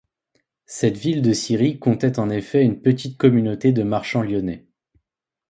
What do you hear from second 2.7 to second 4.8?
petite communauté de marchands lyonnais.